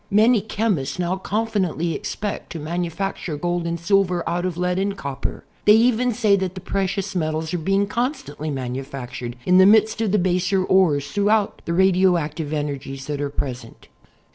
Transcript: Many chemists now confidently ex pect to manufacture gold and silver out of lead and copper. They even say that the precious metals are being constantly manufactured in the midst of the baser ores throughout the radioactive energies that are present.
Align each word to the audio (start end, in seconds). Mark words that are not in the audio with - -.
Many 0.09 0.41
chemists 0.41 0.97
now 0.97 1.15
confidently 1.17 1.93
ex 1.93 2.15
pect 2.15 2.51
to 2.53 2.59
manufacture 2.59 3.37
gold 3.37 3.67
and 3.67 3.79
silver 3.79 4.27
out 4.27 4.45
of 4.45 4.57
lead 4.57 4.79
and 4.79 4.97
copper. 4.97 5.43
They 5.65 5.75
even 5.75 6.11
say 6.11 6.35
that 6.37 6.55
the 6.55 6.59
precious 6.59 7.13
metals 7.13 7.53
are 7.53 7.59
being 7.59 7.85
constantly 7.85 8.49
manufactured 8.49 9.35
in 9.45 9.59
the 9.59 9.67
midst 9.67 10.01
of 10.01 10.11
the 10.11 10.17
baser 10.17 10.63
ores 10.63 11.07
throughout 11.11 11.61
the 11.65 11.73
radioactive 11.73 12.51
energies 12.51 13.05
that 13.05 13.21
are 13.21 13.29
present. 13.29 13.89